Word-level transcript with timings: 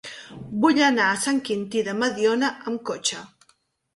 Vull 0.63 0.79
anar 0.85 1.09
a 1.09 1.19
Sant 1.25 1.41
Quintí 1.49 1.83
de 1.89 1.95
Mediona 1.99 2.49
amb 2.71 2.83
cotxe. 2.91 3.21